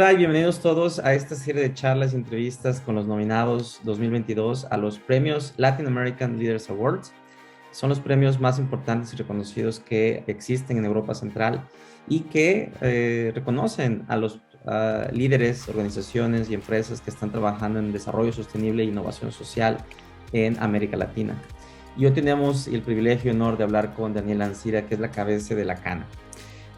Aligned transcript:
Hola 0.00 0.14
y 0.14 0.16
bienvenidos 0.16 0.60
todos 0.60 0.98
a 0.98 1.12
esta 1.12 1.34
serie 1.34 1.60
de 1.60 1.74
charlas 1.74 2.14
y 2.14 2.16
entrevistas 2.16 2.80
con 2.80 2.94
los 2.94 3.04
nominados 3.04 3.80
2022 3.82 4.64
a 4.70 4.78
los 4.78 4.98
premios 4.98 5.52
Latin 5.58 5.86
American 5.86 6.38
Leaders 6.38 6.70
Awards. 6.70 7.12
Son 7.70 7.90
los 7.90 8.00
premios 8.00 8.40
más 8.40 8.58
importantes 8.58 9.12
y 9.12 9.18
reconocidos 9.18 9.78
que 9.78 10.24
existen 10.26 10.78
en 10.78 10.86
Europa 10.86 11.14
Central 11.14 11.68
y 12.08 12.20
que 12.20 12.72
eh, 12.80 13.30
reconocen 13.34 14.06
a 14.08 14.16
los 14.16 14.40
líderes, 15.12 15.68
organizaciones 15.68 16.48
y 16.48 16.54
empresas 16.54 17.02
que 17.02 17.10
están 17.10 17.30
trabajando 17.30 17.78
en 17.78 17.92
desarrollo 17.92 18.32
sostenible 18.32 18.82
e 18.82 18.86
innovación 18.86 19.32
social 19.32 19.84
en 20.32 20.58
América 20.62 20.96
Latina. 20.96 21.34
Y 21.98 22.06
hoy 22.06 22.12
tenemos 22.12 22.68
el 22.68 22.80
privilegio 22.80 23.32
y 23.32 23.34
honor 23.34 23.58
de 23.58 23.64
hablar 23.64 23.92
con 23.92 24.14
Daniela 24.14 24.46
Ancira, 24.46 24.86
que 24.86 24.94
es 24.94 25.00
la 25.00 25.10
cabeza 25.10 25.54
de 25.54 25.66
la 25.66 25.74
CANA 25.74 26.06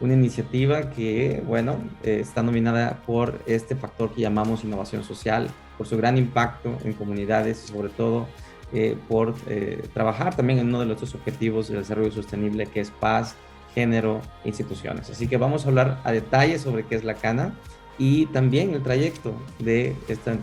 una 0.03 0.15
iniciativa 0.15 0.89
que, 0.89 1.41
bueno, 1.47 1.77
eh, 2.03 2.19
está 2.19 2.43
nominada 2.43 3.01
por 3.05 3.41
este 3.45 3.73
factor 3.73 4.13
que 4.13 4.19
llamamos 4.19 4.65
innovación 4.65 5.01
social, 5.05 5.49
por 5.77 5.87
su 5.87 5.95
gran 5.95 6.17
impacto 6.17 6.77
en 6.83 6.91
comunidades 6.91 7.63
y 7.63 7.71
sobre 7.71 7.87
todo 7.87 8.27
eh, 8.73 8.97
por 9.07 9.33
eh, 9.47 9.81
trabajar 9.93 10.35
también 10.35 10.59
en 10.59 10.67
uno 10.67 10.81
de 10.81 10.87
los 10.87 11.15
objetivos 11.15 11.69
del 11.69 11.79
desarrollo 11.79 12.11
sostenible 12.11 12.65
que 12.65 12.81
es 12.81 12.91
paz, 12.91 13.35
género 13.73 14.19
e 14.43 14.49
instituciones. 14.49 15.09
Así 15.09 15.27
que 15.27 15.37
vamos 15.37 15.65
a 15.65 15.69
hablar 15.69 16.01
a 16.03 16.11
detalle 16.11 16.59
sobre 16.59 16.83
qué 16.83 16.95
es 16.95 17.05
la 17.05 17.13
CANA 17.13 17.53
y 17.97 18.25
también 18.25 18.73
el 18.73 18.83
trayecto 18.83 19.33
de 19.59 19.95
esta 20.09 20.35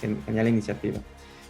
genial 0.00 0.46
iniciativa. 0.46 1.00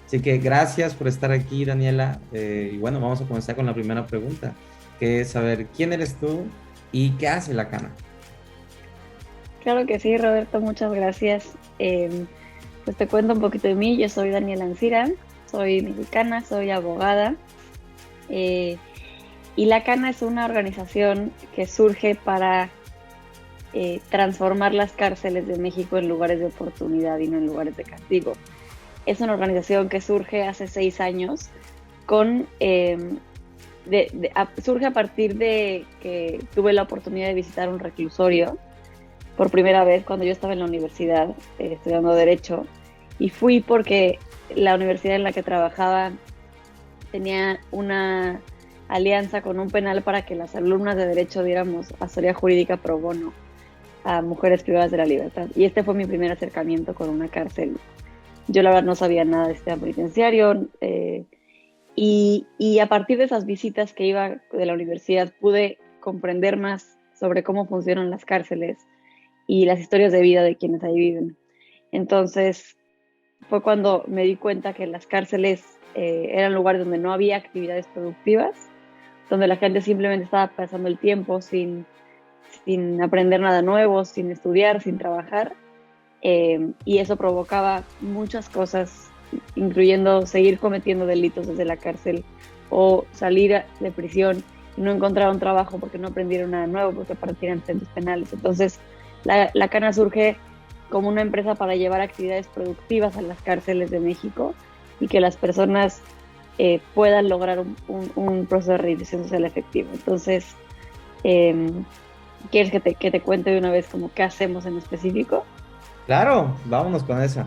Así 0.06 0.20
que 0.20 0.38
gracias 0.38 0.94
por 0.94 1.08
estar 1.08 1.30
aquí, 1.30 1.66
Daniela. 1.66 2.20
y 2.32 2.78
bueno, 2.78 3.00
vamos 3.00 3.20
a 3.20 3.26
comenzar 3.26 3.54
con 3.54 3.66
la 3.66 3.74
primera 3.74 4.06
pregunta, 4.06 4.54
que 4.98 5.20
es 5.20 5.30
saber 5.30 5.66
quién 5.76 5.92
eres 5.92 6.14
tú, 6.14 6.46
¿Y 6.94 7.10
qué 7.16 7.26
hace 7.26 7.52
la 7.52 7.68
cana? 7.68 7.90
Claro 9.64 9.84
que 9.84 9.98
sí, 9.98 10.16
Roberto, 10.16 10.60
muchas 10.60 10.92
gracias. 10.92 11.56
Em, 11.80 12.28
pues 12.84 12.96
te 12.96 13.08
cuento 13.08 13.32
un 13.32 13.40
poquito 13.40 13.66
de 13.66 13.74
mí. 13.74 13.96
Yo 13.96 14.08
soy 14.08 14.30
Daniela 14.30 14.64
Ancira, 14.64 15.10
soy 15.50 15.82
mexicana, 15.82 16.44
soy 16.44 16.70
abogada. 16.70 17.34
Eh, 18.28 18.78
y 19.56 19.64
la 19.64 19.82
Cana 19.82 20.10
es 20.10 20.22
una 20.22 20.44
organización 20.44 21.32
que 21.56 21.66
surge 21.66 22.14
para 22.14 22.70
eh, 23.72 24.00
transformar 24.08 24.72
las 24.72 24.92
cárceles 24.92 25.48
de 25.48 25.58
México 25.58 25.98
en 25.98 26.06
lugares 26.06 26.38
de 26.38 26.46
oportunidad 26.46 27.18
y 27.18 27.26
no 27.26 27.38
en 27.38 27.46
lugares 27.46 27.76
de 27.76 27.82
castigo. 27.82 28.34
Es 29.04 29.20
una 29.20 29.32
organización 29.32 29.88
que 29.88 30.00
surge 30.00 30.44
hace 30.44 30.68
seis 30.68 31.00
años 31.00 31.48
con 32.06 32.46
em, 33.90 34.10
surge 34.62 34.86
a 34.86 34.92
partir 34.92 35.36
de 35.36 35.84
que 36.00 36.44
tuve 36.54 36.72
la 36.72 36.82
oportunidad 36.82 37.28
de 37.28 37.34
visitar 37.34 37.68
un 37.68 37.78
reclusorio 37.78 38.58
por 39.36 39.50
primera 39.50 39.84
vez 39.84 40.04
cuando 40.04 40.24
yo 40.24 40.32
estaba 40.32 40.52
en 40.52 40.60
la 40.60 40.66
universidad 40.66 41.30
eh, 41.58 41.72
estudiando 41.72 42.14
Derecho. 42.14 42.66
Y 43.18 43.30
fui 43.30 43.60
porque 43.60 44.18
la 44.54 44.74
universidad 44.74 45.16
en 45.16 45.22
la 45.22 45.32
que 45.32 45.42
trabajaba 45.42 46.12
tenía 47.12 47.60
una 47.70 48.40
alianza 48.88 49.42
con 49.42 49.58
un 49.58 49.70
penal 49.70 50.02
para 50.02 50.26
que 50.26 50.34
las 50.34 50.54
alumnas 50.54 50.96
de 50.96 51.06
Derecho 51.06 51.42
diéramos 51.42 51.94
asesoría 52.00 52.34
jurídica 52.34 52.76
pro 52.76 52.98
bono 52.98 53.32
a 54.04 54.20
mujeres 54.20 54.62
privadas 54.62 54.90
de 54.90 54.98
la 54.98 55.06
libertad. 55.06 55.48
Y 55.54 55.64
este 55.64 55.82
fue 55.82 55.94
mi 55.94 56.04
primer 56.04 56.32
acercamiento 56.32 56.94
con 56.94 57.08
una 57.08 57.28
cárcel. 57.28 57.76
Yo 58.48 58.62
la 58.62 58.70
verdad 58.70 58.84
no 58.84 58.94
sabía 58.94 59.24
nada 59.24 59.48
de 59.48 59.54
este 59.54 59.76
penitenciario. 59.76 60.66
Eh, 60.80 61.24
y, 61.96 62.78
a 62.80 62.86
partir 62.86 63.18
de 63.18 63.24
esas 63.24 63.46
visitas 63.46 63.92
que 63.92 64.06
iba 64.06 64.40
de 64.52 64.66
la 64.66 64.74
universidad 64.74 65.32
pude 65.40 65.78
comprender 66.00 66.56
más 66.56 66.98
sobre 67.14 67.42
cómo 67.42 67.66
funcionan 67.66 68.10
las 68.10 68.24
cárceles 68.24 68.78
y 69.46 69.64
las 69.66 69.78
historias 69.78 70.12
de 70.12 70.20
vida 70.20 70.42
de 70.42 70.56
quienes 70.56 70.82
ahí 70.82 70.96
viven. 70.96 71.36
Entonces 71.92 72.76
fue 73.48 73.62
cuando 73.62 74.04
me 74.08 74.24
di 74.24 74.36
cuenta 74.36 74.72
que 74.72 74.86
las 74.86 75.06
cárceles 75.06 75.78
eh, 75.94 76.30
eran 76.32 76.54
lugares 76.54 76.80
donde 76.80 76.98
no 76.98 77.12
había 77.12 77.36
actividades 77.36 77.86
productivas, 77.86 78.56
donde 79.30 79.46
la 79.46 79.56
gente 79.56 79.80
simplemente 79.80 80.24
estaba 80.24 80.48
pasando 80.48 80.88
el 80.88 80.98
tiempo 80.98 81.40
sin, 81.40 81.86
sin 82.64 83.00
aprender 83.02 83.40
nada 83.40 83.62
nuevo, 83.62 84.04
sin 84.04 84.30
estudiar, 84.30 84.82
sin 84.82 84.98
trabajar. 84.98 85.52
Eh, 86.22 86.72
y 86.84 86.98
eso 86.98 87.16
provocaba 87.16 87.84
muchas 88.00 88.48
cosas 88.48 89.10
incluyendo 89.54 90.26
seguir 90.26 90.58
cometiendo 90.58 91.06
delitos 91.06 91.46
desde 91.46 91.64
la 91.64 91.76
cárcel 91.76 92.24
o 92.70 93.04
salir 93.12 93.62
de 93.80 93.90
prisión 93.90 94.42
y 94.76 94.80
no 94.80 94.90
encontrar 94.90 95.30
un 95.30 95.38
trabajo 95.38 95.78
porque 95.78 95.98
no 95.98 96.08
aprendieron 96.08 96.50
nada 96.50 96.66
nuevo, 96.66 96.92
porque 96.92 97.14
partieron 97.14 97.62
centros 97.62 97.88
penales. 97.90 98.32
Entonces, 98.32 98.80
la, 99.24 99.50
la, 99.54 99.68
Cana 99.68 99.92
surge 99.92 100.36
como 100.90 101.08
una 101.08 101.22
empresa 101.22 101.54
para 101.54 101.76
llevar 101.76 102.00
actividades 102.00 102.46
productivas 102.48 103.16
a 103.16 103.22
las 103.22 103.40
cárceles 103.42 103.90
de 103.90 104.00
México 104.00 104.54
y 105.00 105.08
que 105.08 105.20
las 105.20 105.36
personas 105.36 106.02
eh, 106.58 106.80
puedan 106.94 107.28
lograr 107.28 107.64
un, 107.88 108.46
proceso 108.46 108.72
de 108.72 108.78
reinserción 108.78 109.24
social 109.24 109.44
efectivo. 109.44 109.88
Entonces, 109.92 110.54
em, 111.24 111.84
¿quieres 112.50 112.70
que 112.70 112.80
te, 112.80 112.94
que 112.94 113.10
te 113.10 113.20
cuente 113.20 113.50
de 113.50 113.58
una 113.58 113.72
vez 113.72 113.88
como 113.88 114.12
qué 114.14 114.22
hacemos 114.22 114.64
en 114.66 114.78
específico? 114.78 115.44
Claro, 116.06 116.54
vámonos 116.66 117.02
con 117.02 117.20
eso. 117.20 117.44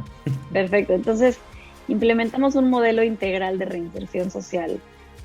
Perfecto, 0.52 0.94
entonces 0.94 1.40
implementamos 1.88 2.56
un 2.56 2.70
modelo 2.70 3.04
integral 3.04 3.60
de 3.60 3.66
reinserción 3.66 4.32
social. 4.32 4.80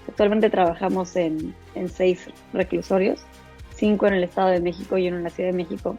Actualmente 0.09 0.51
trabajamos 0.51 1.15
en, 1.17 1.55
seis 1.93 2.29
reclusorios, 2.53 3.21
cinco 3.75 4.07
en 4.07 4.15
el 4.15 4.25
Estado 4.25 4.49
de 4.49 4.61
México 4.61 4.99
y 4.99 5.09
uno 5.09 5.19
en 5.19 5.25
la 5.25 5.31
Ciudad 5.31 5.51
de 5.51 5.57
México. 5.57 5.97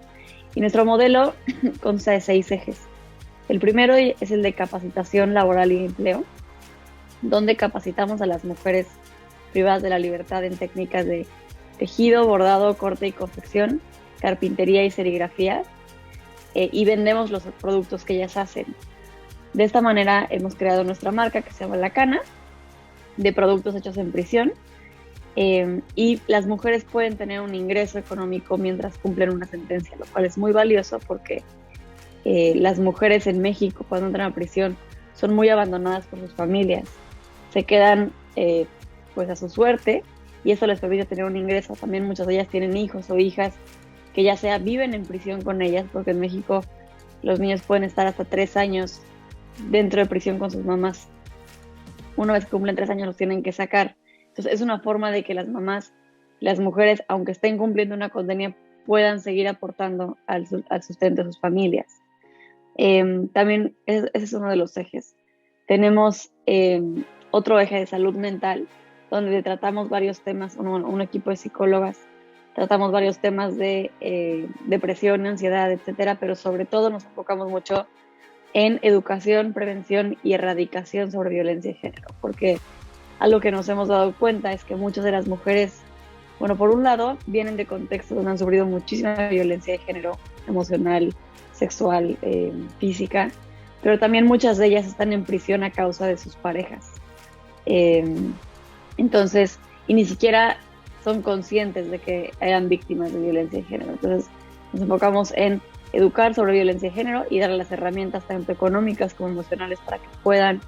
Y 0.55 0.61
nuestro 0.61 0.85
modelo 0.85 1.33
consta 1.81 2.11
de 2.11 2.21
seis 2.21 2.51
ejes. 2.51 2.79
El 3.49 3.59
primero 3.59 3.95
es 3.95 4.31
el 4.31 4.41
de 4.41 4.53
capacitación 4.53 5.33
laboral 5.33 5.71
y 5.71 5.85
empleo, 5.85 6.23
donde 7.21 7.55
capacitamos 7.55 8.21
a 8.21 8.25
las 8.25 8.45
mujeres 8.45 8.87
privadas 9.51 9.81
de 9.83 9.89
la 9.89 9.99
libertad 9.99 10.43
en 10.43 10.57
técnicas 10.57 11.05
de 11.05 11.25
tejido, 11.77 12.25
bordado, 12.25 12.77
corte 12.77 13.07
y 13.07 13.11
confección, 13.11 13.81
carpintería 14.19 14.85
y 14.85 14.91
serigrafía, 14.91 15.63
eh, 16.55 16.69
y 16.71 16.85
vendemos 16.85 17.31
los 17.31 17.43
productos 17.59 18.03
que 18.05 18.15
ellas 18.15 18.37
hacen. 18.37 18.65
De 19.53 19.63
esta 19.63 19.81
manera 19.81 20.27
hemos 20.29 20.55
creado 20.55 20.83
nuestra 20.83 21.11
marca 21.11 21.41
que 21.41 21.51
se 21.51 21.63
llama 21.63 21.77
La 21.77 21.91
Cana, 21.91 22.21
de 23.17 23.33
productos 23.33 23.75
hechos 23.75 23.97
en 23.97 24.11
prisión. 24.11 24.53
Eh, 25.35 25.81
y 25.95 26.21
las 26.27 26.45
mujeres 26.45 26.83
pueden 26.83 27.17
tener 27.17 27.41
un 27.41 27.55
ingreso 27.55 27.97
económico 27.97 28.57
mientras 28.57 28.97
cumplen 28.97 29.31
una 29.31 29.47
sentencia, 29.47 29.95
lo 29.97 30.05
cual 30.05 30.25
es 30.25 30.37
muy 30.37 30.51
valioso 30.51 30.99
porque 30.99 31.41
eh, 32.23 32.53
las 32.55 32.79
mujeres 32.79 33.25
en 33.25 33.41
México 33.41 33.83
cuando 33.89 34.07
entran 34.07 34.31
a 34.31 34.35
prisión 34.35 34.77
son 35.15 35.33
muy 35.33 35.49
abandonadas 35.49 36.05
por 36.05 36.19
sus 36.19 36.33
familias, 36.33 36.87
se 37.51 37.63
quedan 37.63 38.11
eh, 38.35 38.65
pues 39.15 39.29
a 39.29 39.35
su 39.35 39.49
suerte 39.49 40.03
y 40.43 40.51
eso 40.51 40.67
les 40.67 40.79
permite 40.79 41.05
tener 41.05 41.25
un 41.25 41.35
ingreso. 41.35 41.73
También 41.75 42.05
muchas 42.05 42.27
de 42.27 42.35
ellas 42.35 42.47
tienen 42.47 42.77
hijos 42.77 43.09
o 43.09 43.17
hijas 43.17 43.53
que 44.13 44.23
ya 44.23 44.37
sea 44.37 44.59
viven 44.59 44.93
en 44.93 45.05
prisión 45.05 45.41
con 45.41 45.61
ellas, 45.61 45.85
porque 45.91 46.11
en 46.11 46.19
México 46.19 46.63
los 47.23 47.39
niños 47.39 47.61
pueden 47.61 47.83
estar 47.83 48.05
hasta 48.05 48.25
tres 48.25 48.55
años 48.57 49.01
dentro 49.69 50.01
de 50.01 50.07
prisión 50.07 50.39
con 50.39 50.51
sus 50.51 50.63
mamás. 50.63 51.07
Una 52.15 52.33
vez 52.33 52.45
que 52.45 52.51
cumplen 52.51 52.75
tres 52.75 52.89
años 52.89 53.07
los 53.07 53.17
tienen 53.17 53.43
que 53.43 53.51
sacar. 53.51 53.95
Entonces 54.27 54.53
es 54.53 54.61
una 54.61 54.79
forma 54.79 55.11
de 55.11 55.23
que 55.23 55.33
las 55.33 55.47
mamás, 55.47 55.93
las 56.39 56.59
mujeres, 56.59 57.03
aunque 57.07 57.31
estén 57.31 57.57
cumpliendo 57.57 57.95
una 57.95 58.09
condena, 58.09 58.55
puedan 58.85 59.19
seguir 59.19 59.47
aportando 59.47 60.17
al, 60.27 60.47
sustento 60.47 61.23
de 61.23 61.31
sus 61.31 61.39
familias. 61.39 61.87
Em, 62.75 63.27
también 63.29 63.75
ese 63.85 64.09
es 64.13 64.33
uno 64.33 64.49
de 64.49 64.55
los 64.55 64.75
ejes. 64.77 65.15
Tenemos 65.67 66.31
em, 66.45 67.03
otro 67.31 67.59
eje 67.59 67.79
de 67.79 67.85
salud 67.85 68.15
mental, 68.15 68.67
donde 69.09 69.43
tratamos 69.43 69.89
varios 69.89 70.21
temas, 70.21 70.57
un, 70.57 71.01
equipo 71.01 71.29
de 71.29 71.35
psicólogas, 71.35 71.99
tratamos 72.55 72.91
varios 72.91 73.19
temas 73.19 73.55
de 73.57 73.91
eh, 74.01 74.47
depresión, 74.65 75.25
ansiedad, 75.27 75.71
etcétera, 75.71 76.17
pero 76.19 76.35
sobre 76.35 76.65
todo 76.65 76.89
nos 76.89 77.05
enfocamos 77.05 77.49
mucho 77.49 77.87
en 78.53 78.79
educación, 78.81 79.53
prevención 79.53 80.17
y 80.23 80.33
erradicación 80.33 81.11
sobre 81.11 81.31
violencia 81.31 81.71
de 81.71 81.77
género, 81.77 82.07
porque 82.21 82.59
algo 83.19 83.39
que 83.39 83.51
nos 83.51 83.67
hemos 83.69 83.87
dado 83.87 84.13
cuenta 84.13 84.53
es 84.53 84.63
que 84.63 84.75
muchas 84.75 85.03
de 85.03 85.11
las 85.11 85.27
mujeres, 85.27 85.79
bueno, 86.39 86.55
por 86.55 86.69
un 86.69 86.83
lado, 86.83 87.17
vienen 87.25 87.57
de 87.57 87.65
contextos 87.65 88.15
donde 88.15 88.31
han 88.31 88.37
sufrido 88.37 88.65
muchísima 88.65 89.15
violencia 89.29 89.73
de 89.73 89.79
género, 89.79 90.17
emocional, 90.47 91.13
sexual, 91.53 92.17
eh, 92.21 92.51
física, 92.79 93.31
pero 93.81 93.99
también 93.99 94.25
muchas 94.25 94.57
de 94.57 94.67
ellas 94.67 94.85
están 94.85 95.13
en 95.13 95.23
prisión 95.23 95.63
a 95.63 95.71
causa 95.71 96.05
de 96.05 96.17
sus 96.17 96.35
parejas. 96.35 96.91
Em, 97.65 98.33
entonces, 98.97 99.59
y 99.87 99.93
ni 99.93 100.05
siquiera 100.05 100.57
son 101.03 101.21
conscientes 101.21 101.89
de 101.91 101.99
que 101.99 102.31
eran 102.39 102.69
víctimas 102.69 103.11
de 103.11 103.19
violencia 103.19 103.59
de 103.59 103.65
género. 103.65 103.91
Entonces, 103.91 104.29
nos 104.71 104.81
enfocamos 104.83 105.33
en 105.35 105.61
educar 105.93 106.33
sobre 106.33 106.53
violencia 106.53 106.89
de 106.89 106.95
género 106.95 107.25
y 107.29 107.39
darle 107.39 107.57
las 107.57 107.71
herramientas 107.71 108.27
tanto 108.27 108.51
económicas 108.51 109.13
como 109.13 109.29
emocionales 109.29 109.79
para 109.79 109.99
que 109.99 110.07
puedan 110.23 110.59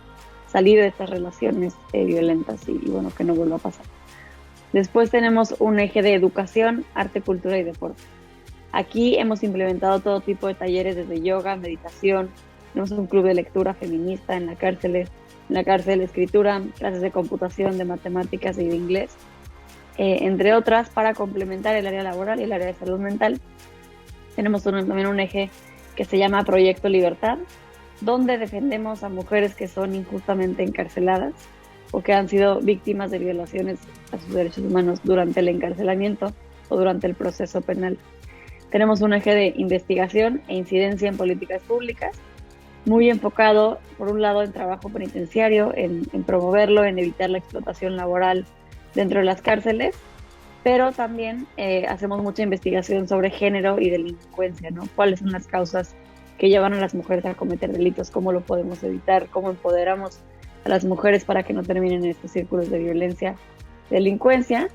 salir 0.48 0.80
de 0.80 0.88
estas 0.88 1.10
relaciones 1.10 1.76
eh, 1.92 2.06
violentas 2.06 2.68
y, 2.70 2.78
bueno, 2.90 3.12
que 3.16 3.24
no 3.24 3.36
vuelva 3.36 3.58
a 3.58 3.60
pasar. 3.60 3.86
Después 4.72 5.10
tenemos 5.10 5.56
un 5.60 5.80
eje 5.80 6.02
de 6.02 6.14
educación, 6.14 6.86
arte, 6.94 7.22
cultura 7.22 7.58
y 7.58 7.64
deporte. 7.64 8.02
Aquí 8.72 9.18
hemos 9.18 9.44
implementado 9.44 10.00
todo 10.00 10.22
tipo 10.22 10.48
de 10.48 10.54
talleres 10.54 10.96
desde 10.96 11.22
yoga, 11.22 11.56
meditación, 11.56 12.30
tenemos 12.74 12.92
un 12.92 13.08
club 13.08 13.24
de 13.24 13.34
lectura 13.34 13.74
feminista 13.74 14.36
en 14.36 14.48
la 14.48 14.56
cárcel, 14.56 14.98
en 14.98 15.08
la 15.48 15.64
cárcel 15.64 16.02
escritura, 16.02 16.62
clases 16.78 17.02
de 17.02 17.10
computación, 17.10 17.78
de 17.78 17.86
matemáticas 17.86 18.58
y 18.58 18.68
de 18.68 18.76
inglés, 18.76 19.12
eh, 19.98 20.20
entre 20.24 20.54
otras, 20.54 20.90
para 20.90 21.14
complementar 21.14 21.78
el 21.78 21.88
área 21.88 22.04
laboral 22.04 22.42
y 22.42 22.44
el 22.44 22.52
área 22.52 22.68
de 22.68 22.74
salud 22.74 23.00
mental. 23.00 23.40
Tenemos 24.36 24.64
también 24.64 25.08
un 25.08 25.20
eje 25.20 25.50
que 25.96 26.06
se 26.06 26.18
llama 26.18 26.44
Proyecto 26.44 26.90
Libertad, 26.90 27.38
donde 28.02 28.38
defendemos 28.38 29.04
a 29.04 29.10
mujeres 29.10 29.56
que 29.56 29.68
son 29.68 29.96
injustamente 29.96 30.64
encarceladas 30.64 31.34
o 31.92 32.02
que 32.02 32.14
han 32.14 32.28
sido 32.28 32.60
víctimas 32.60 33.12
de 33.12 33.20
violaciones 33.20 33.80
a 34.12 34.18
sus 34.18 34.34
derechos 34.34 34.66
humanos 34.66 35.00
durante 35.04 35.40
el 35.40 35.48
encarcelamiento 35.48 36.34
o 36.70 36.78
durante 36.78 37.08
el 37.08 37.16
proceso 37.16 37.62
penal. 37.62 37.98
Tenemos 38.70 39.02
un 39.02 39.14
eje 39.14 39.34
de 39.34 39.54
investigación 39.56 40.42
e 40.48 40.56
incidencia 40.56 41.08
en 41.08 41.16
políticas 41.16 41.62
públicas, 41.62 42.18
muy 42.86 43.10
enfocado, 43.10 43.80
por 43.98 44.12
un 44.12 44.22
lado, 44.22 44.44
en 44.44 44.52
trabajo 44.52 44.90
penitenciario, 44.90 45.72
en, 45.76 46.04
promoverlo, 46.26 46.84
en 46.84 47.00
evitar 47.00 47.30
la 47.30 47.38
explotación 47.38 47.96
laboral 47.96 48.46
dentro 48.94 49.20
de 49.20 49.26
las 49.26 49.42
cárceles, 49.42 49.96
pero 50.66 50.92
también 50.92 51.46
eh, 51.58 51.86
hacemos 51.88 52.24
mucha 52.24 52.42
investigación 52.42 53.08
sobre 53.08 53.30
género 53.30 53.80
y 53.80 53.92
delincuencia, 53.92 54.72
¿no? 54.72 54.82
¿Cuáles 54.96 55.20
son 55.20 55.32
las 55.32 55.46
causas 55.46 55.96
que 56.40 56.50
llevan 56.50 56.74
a 56.74 56.80
las 56.80 56.96
mujeres 56.96 57.24
a 57.26 57.36
cometer 57.36 57.72
delitos? 57.72 58.10
¿Cómo 58.10 58.32
lo 58.32 58.42
podemos 58.42 58.84
evitar? 58.84 59.28
¿Cómo 59.28 59.52
empoderamos 59.52 60.22
a 60.64 60.70
las 60.70 60.84
mujeres 60.84 61.24
para 61.24 61.44
que 61.44 61.54
no 61.54 61.62
terminen 61.62 62.04
en 62.04 62.10
estos 62.10 62.32
círculos 62.32 62.72
de 62.72 62.80
violencia, 62.80 63.36
delincuencia? 63.92 64.70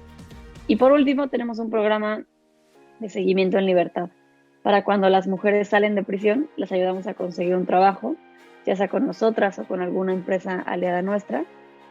Y 0.69 0.76
por 0.76 0.92
último, 0.92 1.26
tenemos 1.26 1.58
un 1.58 1.70
programa 1.70 2.22
de 3.00 3.08
seguimiento 3.08 3.58
en 3.58 3.66
libertad. 3.66 4.10
Para 4.62 4.84
cuando 4.84 5.08
las 5.08 5.26
mujeres 5.26 5.70
salen 5.70 5.96
de 5.96 6.04
prisión, 6.04 6.48
les 6.56 6.70
ayudamos 6.70 7.08
a 7.08 7.14
conseguir 7.14 7.56
un 7.56 7.66
trabajo, 7.66 8.14
ya 8.64 8.76
sea 8.76 8.87
con 8.87 9.08
nosotras 9.08 9.58
o 9.58 9.64
con 9.64 9.81
alguna 9.81 10.12
empresa 10.12 10.60
aliada 10.60 11.02
nuestra. 11.02 11.46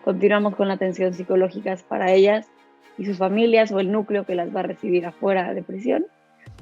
Continuamos 0.05 0.55
con 0.55 0.69
la 0.69 0.75
atención 0.75 1.13
psicológica 1.13 1.75
para 1.89 2.13
ellas 2.13 2.49
y 2.97 3.05
sus 3.05 3.17
familias 3.17 3.71
o 3.71 3.79
el 3.79 3.91
núcleo 3.91 4.25
que 4.25 4.35
las 4.35 4.53
va 4.55 4.61
a 4.61 4.63
recibir 4.63 5.05
afuera 5.05 5.53
de 5.53 5.63
prisión. 5.63 6.05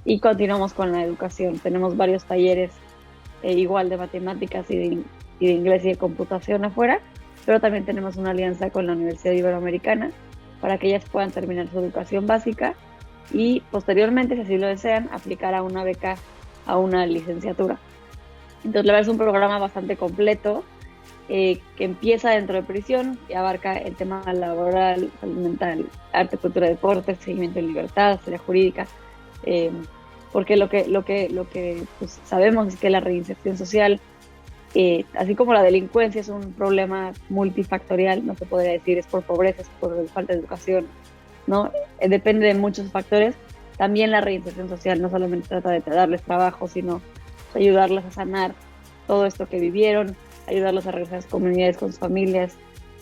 Y 0.05 0.19
continuamos 0.19 0.73
con 0.73 0.91
la 0.91 1.03
educación. 1.03 1.59
Tenemos 1.59 1.97
varios 1.97 2.25
talleres 2.25 2.71
eh, 3.43 3.53
igual 3.53 3.89
de 3.89 3.97
matemáticas 3.97 4.69
y 4.69 4.77
de, 4.77 5.03
y 5.39 5.47
de 5.47 5.53
inglés 5.53 5.83
y 5.85 5.89
de 5.89 5.95
computación 5.95 6.65
afuera, 6.65 6.99
pero 7.45 7.59
también 7.59 7.85
tenemos 7.85 8.17
una 8.17 8.31
alianza 8.31 8.69
con 8.69 8.87
la 8.87 8.93
Universidad 8.93 9.33
Iberoamericana 9.33 10.11
para 10.61 10.77
que 10.77 10.87
ellas 10.87 11.05
puedan 11.11 11.31
terminar 11.31 11.67
su 11.69 11.79
educación 11.79 12.27
básica 12.27 12.75
y 13.31 13.61
posteriormente, 13.71 14.35
si 14.35 14.41
así 14.41 14.57
lo 14.57 14.67
desean, 14.67 15.09
aplicar 15.11 15.53
a 15.53 15.63
una 15.63 15.83
beca 15.83 16.15
a 16.65 16.77
una 16.77 17.05
licenciatura. 17.05 17.77
Entonces, 18.63 18.85
la 18.85 18.93
verdad 18.93 19.01
es 19.01 19.07
un 19.07 19.17
programa 19.17 19.59
bastante 19.59 19.97
completo 19.97 20.63
eh, 21.29 21.59
que 21.75 21.83
empieza 21.83 22.29
dentro 22.29 22.55
de 22.55 22.63
prisión 22.63 23.19
y 23.27 23.33
abarca 23.33 23.77
el 23.77 23.95
tema 23.95 24.23
laboral, 24.33 25.11
salud 25.19 25.37
mental, 25.37 25.85
arte, 26.13 26.37
cultura, 26.37 26.67
deporte, 26.67 27.15
seguimiento 27.15 27.59
de 27.59 27.67
libertad, 27.67 28.19
serie 28.23 28.37
jurídica, 28.37 28.87
eh, 29.43 29.71
porque 30.31 30.57
lo 30.57 30.69
que, 30.69 30.87
lo 30.87 31.03
que, 31.03 31.29
lo 31.29 31.49
que 31.49 31.83
pues, 31.99 32.19
sabemos 32.25 32.67
es 32.67 32.75
que 32.75 32.89
la 32.89 32.99
reinserción 32.99 33.57
social, 33.57 33.99
eh, 34.75 35.05
así 35.15 35.35
como 35.35 35.53
la 35.53 35.63
delincuencia 35.63 36.21
es 36.21 36.29
un 36.29 36.53
problema 36.53 37.13
multifactorial, 37.29 38.25
no 38.25 38.35
se 38.35 38.45
podría 38.45 38.73
decir 38.73 38.97
es 38.97 39.07
por 39.07 39.23
pobreza, 39.23 39.61
es 39.61 39.69
por 39.79 40.07
falta 40.09 40.33
de 40.33 40.39
educación, 40.39 40.87
¿no? 41.47 41.71
Eh, 41.99 42.09
depende 42.09 42.47
de 42.47 42.53
muchos 42.53 42.91
factores. 42.91 43.35
También 43.77 44.11
la 44.11 44.21
reinserción 44.21 44.69
social 44.69 45.01
no 45.01 45.09
solamente 45.09 45.47
trata 45.47 45.69
de 45.71 45.81
darles 45.81 46.21
trabajo, 46.23 46.67
sino 46.67 47.01
ayudarlas 47.55 48.05
a 48.05 48.11
sanar 48.11 48.53
todo 49.07 49.25
esto 49.25 49.47
que 49.47 49.59
vivieron, 49.59 50.15
ayudarlos 50.47 50.87
a 50.87 50.91
regresar 50.91 51.19
a 51.19 51.21
sus 51.21 51.31
comunidades 51.31 51.77
con 51.77 51.89
sus 51.89 51.99
familias 51.99 52.53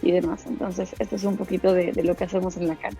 y 0.01 0.11
demás. 0.11 0.45
Entonces, 0.47 0.93
esto 0.99 1.15
es 1.15 1.23
un 1.23 1.37
poquito 1.37 1.73
de, 1.73 1.93
lo 2.03 2.15
que 2.15 2.25
hacemos 2.25 2.57
en 2.57 2.67
la 2.67 2.75
cana. 2.75 2.97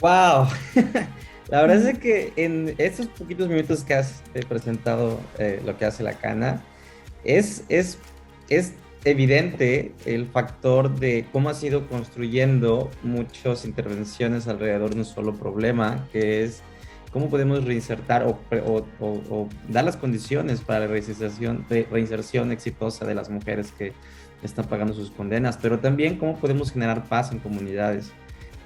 ¡Wow! 0.00 0.46
la 1.48 1.62
verdad 1.62 1.88
es 1.88 1.98
que 1.98 2.32
en 2.36 2.74
estos 2.78 3.06
poquitos 3.08 3.48
minutos 3.48 3.82
que 3.84 3.94
has 3.94 4.22
eh, 4.34 4.44
presentado 4.48 5.20
eh, 5.38 5.60
lo 5.64 5.76
que 5.76 5.86
hace 5.86 6.02
la 6.02 6.14
cana, 6.14 6.62
es, 7.24 7.64
es, 7.68 7.98
es 8.48 8.74
evidente 9.04 9.92
el 10.04 10.26
factor 10.26 10.98
de 10.98 11.26
cómo 11.32 11.48
ha 11.48 11.54
sido 11.54 11.88
construyendo 11.88 12.90
muchas 13.02 13.64
intervenciones 13.64 14.46
alrededor 14.46 14.90
de 14.90 15.00
un 15.00 15.04
solo 15.04 15.34
problema, 15.34 16.06
que 16.12 16.44
es 16.44 16.62
cómo 17.18 17.30
podemos 17.30 17.64
reinsertar 17.64 18.24
o, 18.24 19.48
dar 19.68 19.84
las 19.84 19.96
condiciones 19.96 20.60
para 20.60 20.80
la 20.80 20.86
reinserción, 20.86 21.66
reinserción 21.68 22.52
exitosa 22.52 23.04
de 23.06 23.14
las 23.16 23.28
mujeres 23.28 23.72
que 23.72 23.92
están 24.44 24.66
pagando 24.66 24.94
sus 24.94 25.10
condenas, 25.10 25.58
pero 25.60 25.80
también 25.80 26.16
cómo 26.16 26.36
podemos 26.36 26.70
generar 26.70 27.08
paz 27.08 27.32
en 27.32 27.40
comunidades, 27.40 28.12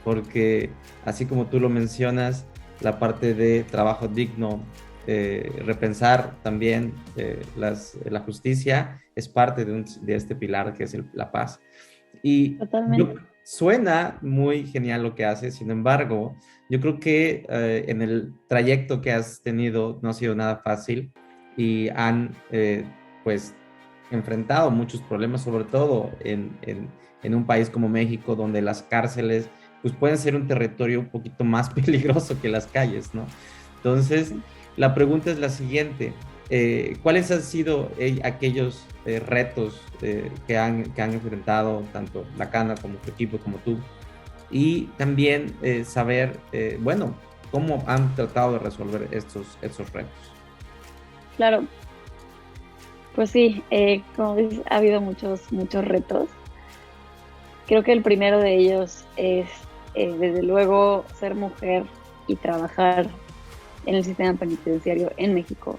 porque 0.04 0.68
así 1.06 1.24
como 1.24 1.46
tú 1.46 1.60
lo 1.60 1.70
mencionas, 1.70 2.44
la 2.82 2.98
parte 2.98 3.32
de 3.32 3.64
trabajo 3.64 4.06
digno, 4.06 4.60
eh, 5.06 5.50
repensar 5.64 6.34
también 6.42 6.92
eh, 7.16 7.40
la 7.56 8.20
justicia 8.20 9.00
es 9.14 9.28
parte 9.28 9.64
de, 9.64 10.14
este 10.14 10.36
pilar 10.36 10.74
que 10.74 10.84
es 10.84 10.94
la 11.14 11.32
paz. 11.32 11.58
Y 12.22 12.58
suena 13.44 14.18
muy 14.22 14.66
genial 14.66 15.02
lo 15.02 15.14
que 15.14 15.24
haces, 15.24 15.56
sin 15.56 15.70
embargo, 15.70 16.36
yo 16.70 16.80
creo 16.80 16.98
que 16.98 17.46
eh, 17.48 17.84
en 17.88 18.02
el 18.02 18.32
trayecto 18.48 19.00
que 19.00 19.12
has 19.12 19.42
tenido 19.42 19.98
no 20.02 20.10
ha 20.10 20.14
sido 20.14 20.34
nada 20.34 20.62
fácil 20.64 21.12
y 21.56 21.88
han 21.90 22.34
pues 23.24 23.54
enfrentado 24.12 24.70
muchos 24.70 25.00
problemas, 25.02 25.42
sobre 25.42 25.64
todo 25.64 26.10
en, 26.20 26.56
en, 26.62 27.34
un 27.34 27.46
país 27.46 27.70
como 27.70 27.88
México, 27.88 28.34
donde 28.34 28.62
las 28.62 28.82
cárceles 28.82 29.48
pues 29.80 29.94
pueden 29.94 30.18
ser 30.18 30.36
un 30.36 30.46
territorio 30.46 31.00
un 31.00 31.08
poquito 31.08 31.44
más 31.44 31.70
peligroso 31.74 32.40
que 32.40 32.48
las 32.48 32.66
calles, 32.66 33.14
¿no? 33.14 33.26
Entonces, 33.76 34.32
la 34.76 34.94
pregunta 34.94 35.30
es 35.30 35.38
la 35.38 35.48
siguiente. 35.48 36.12
Eh, 36.50 36.96
¿Cuáles 37.02 37.30
han 37.30 37.42
sido 37.42 37.90
eh, 37.98 38.20
aquellos 38.24 38.84
eh, 39.06 39.20
retos 39.20 39.80
que, 40.46 40.58
han, 40.58 40.84
que 40.92 41.02
han 41.02 41.14
enfrentado 41.14 41.82
tanto 41.92 42.26
la 42.36 42.50
Cana 42.50 42.74
como 42.74 42.96
tu 42.96 43.10
equipo 43.10 43.38
como 43.38 43.58
tú? 43.58 43.78
Y 44.50 44.86
también 44.98 45.54
saber, 45.86 46.38
bueno, 46.80 47.14
cómo 47.50 47.82
han 47.86 48.14
tratado 48.14 48.52
de 48.52 48.58
resolver 48.58 49.08
estos, 49.10 49.46
estos 49.62 49.90
retos. 49.94 50.12
Claro. 51.38 51.64
Pues 53.14 53.30
sí, 53.30 53.64
como 54.14 54.36
dices, 54.36 54.60
ha 54.68 54.76
habido 54.76 55.00
muchos, 55.00 55.50
muchos 55.52 55.86
retos. 55.86 56.28
Creo 57.66 57.82
que 57.82 57.92
el 57.92 58.02
primero 58.02 58.40
de 58.40 58.54
ellos 58.56 59.06
es, 59.16 59.48
desde 59.94 60.42
luego, 60.42 61.06
ser 61.18 61.34
mujer 61.34 61.84
y 62.26 62.36
trabajar 62.36 63.08
en 63.86 63.94
el 63.94 64.04
sistema 64.04 64.34
penitenciario 64.34 65.12
en 65.16 65.32
México. 65.32 65.78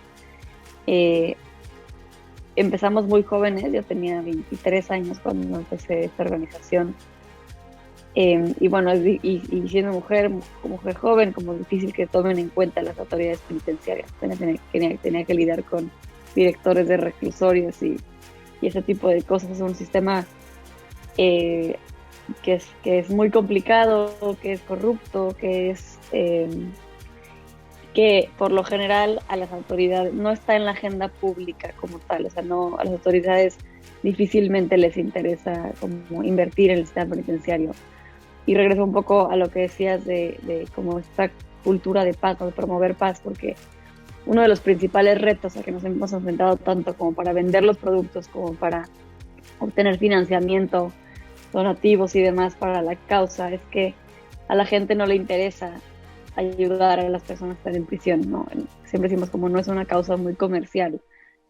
Eh, 0.88 1.36
empezamos 2.56 3.06
muy 3.06 3.24
jóvenes, 3.24 3.72
yo 3.72 3.84
tenía 3.84 4.22
23 4.22 4.92
años 4.92 5.20
cuando 5.20 5.60
empecé 5.60 6.06
esta 6.06 6.24
organización. 6.24 6.96
Eh, 8.16 8.54
y 8.60 8.68
bueno, 8.68 8.94
y, 8.96 9.42
siendo 9.68 9.92
mujer, 9.92 10.30
mujer 10.64 10.96
joven, 10.96 11.32
como 11.32 11.56
difícil 11.56 11.94
que 11.94 12.06
tomen 12.06 12.38
en 12.38 12.50
cuenta 12.50 12.84
las 12.84 12.98
autoridades 13.00 13.40
penitenciarias. 13.40 14.12
Tenía, 14.20 14.98
tenía, 15.02 15.24
que 15.24 15.34
lidiar 15.34 15.64
con 15.64 15.90
directores 16.36 16.88
de 16.88 16.98
reclusorios 16.98 17.82
y, 17.82 17.98
ese 18.62 18.82
tipo 18.82 19.10
de 19.10 19.22
cosas. 19.24 19.52
Es 19.52 19.62
un 19.62 19.76
sistema 19.76 20.26
eh, 21.18 21.76
que, 22.44 22.54
es, 22.54 22.68
que 22.84 23.00
es 23.00 23.10
muy 23.10 23.30
complicado, 23.30 24.16
que 24.42 24.54
es 24.54 24.62
corrupto, 24.62 25.36
que 25.38 25.72
es 25.72 25.98
que 27.94 28.30
por 28.38 28.52
lo 28.52 28.64
general 28.64 29.22
a 29.28 29.36
las 29.36 29.52
autoridades 29.52 30.14
no 30.14 30.32
está 30.32 30.56
en 30.56 30.66
la 30.66 30.72
agenda 30.72 31.08
pública 31.08 31.74
como 31.80 32.00
tal, 32.00 32.26
o 32.26 32.30
sea, 32.30 32.44
no 32.44 32.78
a 32.78 32.84
las 32.84 32.94
autoridades 32.94 33.58
difícilmente 34.02 34.78
les 34.78 34.98
interesa 34.98 35.72
como 35.80 36.24
invertir 36.24 36.72
en 36.72 36.80
el 36.80 36.86
sistema 36.86 37.12
penitenciario. 37.12 37.72
Y 38.46 38.56
regreso 38.56 38.84
un 38.84 38.92
poco 38.92 39.30
a 39.30 39.36
lo 39.36 39.50
que 39.50 39.62
decías 39.62 40.04
de, 40.06 40.68
como 40.76 41.00
esta 41.00 41.32
cultura 41.64 42.04
de 42.04 42.14
paz, 42.14 42.38
de 42.40 42.52
promover 42.52 42.96
paz, 42.96 43.22
porque 43.24 43.56
uno 44.26 44.42
de 44.42 44.48
los 44.48 44.60
principales 44.60 45.22
retos 45.22 45.56
a 45.56 45.64
que 45.64 45.72
nos 45.72 45.84
hemos 45.84 46.12
enfrentado 46.12 46.58
tanto 46.58 46.96
como 46.96 47.14
para 47.14 47.32
vender 47.32 47.64
los 47.64 47.78
productos, 47.78 48.28
como 48.28 48.54
para 48.54 48.90
obtener 49.60 49.98
financiamiento, 49.98 50.92
donativos 51.54 52.16
y 52.16 52.22
demás 52.22 52.56
para 52.56 52.82
la 52.82 52.96
causa, 52.96 53.54
es 53.54 53.62
que 53.72 53.94
a 54.50 54.56
la 54.56 54.66
gente 54.66 54.96
no 54.96 55.06
le 55.06 55.16
interesa 55.16 55.80
ayudar 56.36 57.00
a 57.00 57.10
las 57.10 57.24
personas 57.24 57.56
que 57.56 57.60
están 57.60 57.76
en 57.76 57.86
prisión, 57.86 58.22
¿no? 58.30 58.46
Siempre 58.86 59.10
decimos 59.10 59.30
como 59.30 59.50
no 59.50 59.60
es 59.60 59.68
una 59.68 59.86
causa 59.86 60.18
muy 60.18 60.36
comercial. 60.36 61.02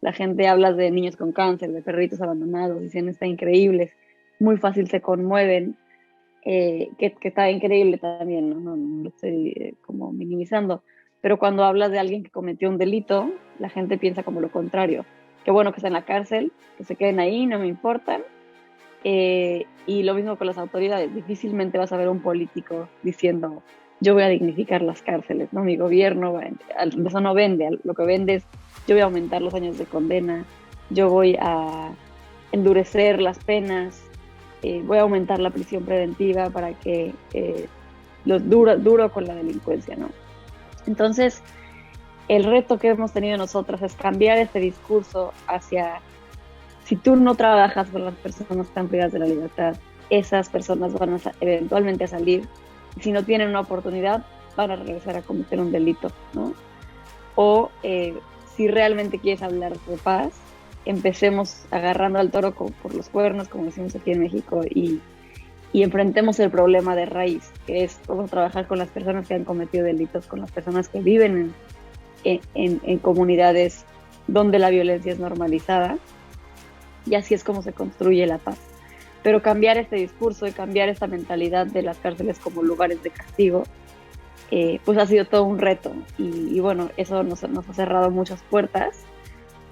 La 0.02 0.14
gente 0.14 0.48
habla 0.48 0.74
de 0.74 0.92
niños 0.92 1.16
con 1.16 1.32
cáncer, 1.32 1.72
de 1.72 1.82
perritos 1.82 2.22
abandonados, 2.22 2.82
dicen 2.82 3.08
está 3.08 3.26
increíbles, 3.26 3.92
muy 4.40 4.58
fácil 4.58 4.90
se 4.90 5.02
conmueven, 5.02 5.78
eh, 6.46 6.90
que, 6.98 7.16
está 7.22 7.50
increíble 7.50 7.98
también, 7.98 8.50
¿no? 8.50 8.60
No, 8.60 9.04
lo 9.04 9.10
estoy 9.10 9.54
eh, 9.56 9.74
como 9.86 10.12
minimizando, 10.12 10.84
Pero 11.22 11.40
cuando 11.40 11.64
hablas 11.64 11.92
de 11.92 12.00
alguien 12.00 12.24
que 12.24 12.32
cometió 12.32 12.70
un 12.70 12.78
delito, 12.78 13.32
la 13.60 13.70
gente 13.70 13.98
piensa 13.98 14.24
como 14.24 14.42
lo 14.42 14.52
contrario. 14.52 15.06
Qué 15.46 15.52
bueno 15.52 15.72
que 15.72 15.78
está 15.78 15.88
en 15.88 15.94
la 15.94 16.06
cárcel, 16.06 16.52
que 16.78 16.84
se 16.84 16.96
queden 16.98 17.22
ahí, 17.22 17.46
no 17.46 17.60
me 17.60 17.68
importan. 17.68 18.24
Eh, 19.06 19.66
y 19.86 20.04
lo 20.04 20.14
mismo 20.16 20.38
con 20.38 20.48
las 20.48 20.58
autoridades. 20.58 21.14
Difícilmente 21.14 21.78
vas 21.78 21.94
a 21.94 21.98
ver 21.98 22.10
un 22.10 22.22
político 22.22 22.90
diciendo, 23.04 23.64
yo 24.04 24.14
voy 24.14 24.24
a 24.24 24.28
dignificar 24.28 24.82
las 24.82 25.02
cárceles, 25.02 25.54
¿no? 25.54 25.64
Mi 25.64 25.78
gobierno, 25.78 26.38
eso 27.06 27.22
no 27.22 27.34
vende, 27.34 27.80
lo 27.84 27.94
que 27.94 28.04
vende 28.04 28.36
es, 28.36 28.44
yo 28.86 28.96
voy 28.96 29.02
a 29.02 29.06
aumentar 29.06 29.42
los 29.42 29.54
años 29.54 29.78
de 29.78 29.86
condena, 29.86 30.46
yo 30.90 31.10
voy 31.10 31.38
a 31.40 31.92
endurecer 32.52 33.22
las 33.22 33.40
penas, 33.40 34.04
eh, 34.62 34.82
voy 34.86 34.98
a 34.98 35.02
aumentar 35.02 35.40
la 35.40 35.52
prisión 35.52 35.86
preventiva 35.86 36.50
para 36.50 36.74
que 36.74 37.14
eh, 37.34 37.68
los 38.26 38.50
duro, 38.50 38.78
duro 38.78 39.10
con 39.10 39.26
la 39.26 39.36
delincuencia, 39.36 39.96
¿no? 39.96 40.10
Entonces, 40.86 41.42
el 42.28 42.44
reto 42.44 42.78
que 42.78 42.90
hemos 42.90 43.14
tenido 43.14 43.38
nosotras 43.38 43.82
es 43.82 43.96
cambiar 43.96 44.38
este 44.38 44.60
discurso 44.60 45.32
hacia, 45.48 46.02
si 46.84 46.98
tú 46.98 47.16
no 47.16 47.36
trabajas 47.36 47.90
con 47.90 48.04
las 48.04 48.16
personas 48.16 48.68
están 48.68 48.90
privadas 48.90 49.14
de 49.14 49.20
la 49.20 49.28
libertad, 49.28 49.78
esas 50.10 50.50
personas 50.50 50.94
van 50.94 51.14
a 51.14 51.20
eventualmente 51.40 52.04
a 52.04 52.08
salir, 52.08 52.48
si 53.00 53.12
no 53.12 53.24
tienen 53.24 53.50
una 53.50 53.62
oportunidad, 53.62 54.26
van 54.56 54.72
a 54.72 54.76
regresar 54.76 55.18
a 55.18 55.22
cometer 55.22 55.60
un 55.60 55.72
delito, 55.72 56.12
¿no? 56.34 56.54
O 57.36 57.72
eh, 57.82 58.16
si 58.56 58.68
realmente 58.68 59.20
quieres 59.20 59.42
hablar 59.42 59.78
de 59.80 59.98
paz, 59.98 60.34
empecemos 60.86 61.66
agarrando 61.72 62.20
al 62.20 62.32
toro 62.32 62.54
por 62.54 62.94
los 62.94 63.10
cuernos, 63.10 63.48
como 63.48 63.66
decimos 63.66 63.96
aquí 63.96 64.12
en 64.12 64.20
México, 64.20 64.62
y, 64.64 65.02
enfrentemos 65.74 66.40
el 66.40 66.52
problema 66.52 66.96
de 66.96 67.08
raíz, 67.08 67.52
que 67.66 67.84
es 67.84 68.00
cómo 68.06 68.28
trabajar 68.28 68.68
con 68.68 68.78
las 68.78 68.90
personas 68.90 69.28
que 69.28 69.34
han 69.34 69.44
cometido 69.44 69.84
delitos, 69.84 70.28
con 70.28 70.40
las 70.40 70.52
personas 70.52 70.88
que 70.88 71.00
viven 71.00 71.52
en, 72.24 73.00
comunidades 73.00 73.84
donde 74.28 74.60
la 74.60 74.70
violencia 74.70 75.12
es 75.12 75.18
normalizada, 75.18 75.98
y 77.08 77.16
así 77.16 77.34
es 77.34 77.44
como 77.44 77.64
se 77.64 77.74
construye 77.74 78.28
la 78.28 78.38
paz. 78.38 78.60
Pero 79.24 79.42
cambiar 79.42 79.78
este 79.78 79.96
discurso 79.96 80.46
y 80.46 80.52
cambiar 80.52 80.90
esta 80.90 81.08
mentalidad 81.08 81.66
de 81.66 81.82
las 81.82 81.98
cárceles 81.98 82.40
como 82.40 82.62
lugares 82.62 83.02
de 83.02 83.10
castigo, 83.10 83.64
eh, 84.52 84.80
pues 84.86 84.98
ha 84.98 85.06
sido 85.08 85.26
todo 85.26 85.46
un 85.46 85.60
reto. 85.60 85.94
Y, 86.18 86.60
bueno, 86.60 86.90
eso 86.98 87.24
nos, 87.24 87.42
nos 87.50 87.68
ha 87.70 87.74
cerrado 87.74 88.12
muchas 88.12 88.44
puertas 88.44 89.06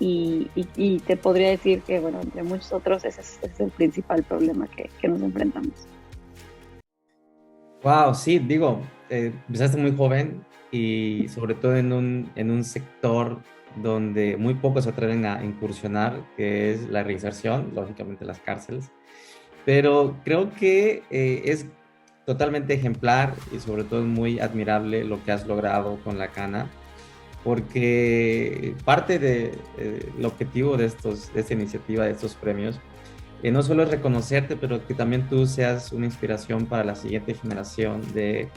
y, 0.02 1.02
te 1.06 1.18
podría 1.18 1.50
decir 1.50 1.82
que, 1.82 2.00
bueno, 2.00 2.20
entre 2.22 2.44
muchos 2.44 2.72
otros, 2.74 3.06
ese 3.06 3.22
es, 3.22 3.60
el 3.60 3.70
principal 3.70 4.24
problema 4.24 4.68
que, 4.68 5.08
nos 5.08 5.22
enfrentamos. 5.22 5.88
Wow, 7.84 8.16
sí, 8.16 8.40
digo, 8.40 8.82
eh, 9.10 9.34
empezaste 9.48 9.78
muy 9.78 9.96
joven 9.96 10.44
y 10.72 11.28
sobre 11.30 11.56
todo 11.56 11.76
en 11.76 11.94
un, 11.94 12.32
en 12.36 12.52
un 12.52 12.64
sector 12.64 13.40
donde 13.76 14.38
muy 14.38 14.56
pocos 14.56 14.84
se 14.84 14.90
atreven 14.90 15.26
a 15.26 15.44
incursionar, 15.44 16.22
que 16.36 16.72
es 16.72 16.90
la 16.90 17.04
reinserción, 17.04 17.72
lógicamente 17.74 18.26
las 18.26 18.40
cárceles. 18.40 18.92
Pero 19.66 20.18
creo 20.24 20.52
que 20.54 21.04
eh, 21.12 21.44
es 21.46 21.66
totalmente 22.26 22.74
ejemplar 22.74 23.34
y 23.52 23.60
sobre 23.60 23.84
todo 23.84 24.04
muy 24.04 24.40
admirable 24.40 25.04
lo 25.04 25.24
que 25.24 25.32
has 25.32 25.48
logrado 25.48 25.98
con 26.04 26.18
la 26.18 26.30
cana 26.30 26.70
porque 27.44 28.76
parte 28.86 29.18
del 29.20 29.58
de, 30.18 30.26
objetivo 30.26 30.78
de, 30.78 30.86
estos, 30.86 31.34
de 31.34 31.42
esta 31.42 31.54
iniciativa, 31.54 32.06
de 32.06 32.12
estos 32.12 32.36
premios, 32.36 32.80
eh, 33.44 33.52
no 33.52 33.64
solo 33.64 33.84
es 33.84 33.90
reconocerte, 33.90 34.56
pero 34.56 34.86
que 34.86 34.94
también 34.94 35.28
tú 35.28 35.48
seas 35.48 35.92
una 35.92 36.06
inspiración 36.06 36.68
para 36.68 36.84
la 36.84 36.96
siguiente 36.96 37.34
generación 37.34 38.02
de 38.14 38.50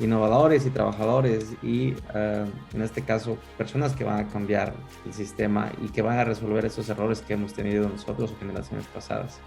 innovadores 0.00 0.64
y 0.64 0.70
trabajadores 0.70 1.52
y 1.62 1.94
eh, 2.14 2.46
en 2.72 2.82
este 2.82 3.02
caso 3.02 3.36
personas 3.58 3.92
que 3.92 4.04
van 4.04 4.18
a 4.18 4.28
cambiar 4.28 4.72
el 5.04 5.12
sistema 5.12 5.70
y 5.84 5.90
que 5.90 6.00
van 6.00 6.18
a 6.18 6.24
resolver 6.24 6.64
esos 6.64 6.88
errores 6.88 7.20
que 7.20 7.34
hemos 7.34 7.52
tenido 7.52 7.86
nosotros 7.86 8.32
o 8.32 8.38
generaciones 8.38 8.86
pasadas. 8.86 9.38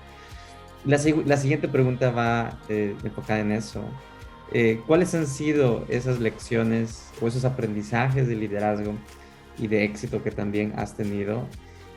La, 0.85 0.99
la 1.25 1.37
siguiente 1.37 1.67
pregunta 1.67 2.11
va 2.11 2.59
eh, 2.67 2.95
enfocada 3.03 3.39
en 3.39 3.51
eso. 3.51 3.83
Eh, 4.51 4.81
¿Cuáles 4.85 5.15
han 5.15 5.25
sido 5.25 5.85
esas 5.89 6.19
lecciones 6.19 7.11
o 7.21 7.27
esos 7.27 7.45
aprendizajes 7.45 8.27
de 8.27 8.35
liderazgo 8.35 8.93
y 9.57 9.67
de 9.67 9.83
éxito 9.83 10.21
que 10.21 10.31
también 10.31 10.73
has 10.75 10.95
tenido? 10.95 11.47